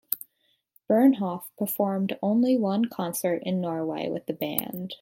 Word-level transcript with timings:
Bernhoft 0.89 1.51
performed 1.59 2.17
only 2.23 2.57
one 2.57 2.85
concert 2.85 3.43
in 3.45 3.61
Norway 3.61 4.09
with 4.09 4.25
the 4.25 4.33
band. 4.33 4.89